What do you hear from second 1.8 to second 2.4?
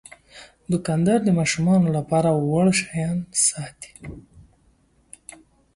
لپاره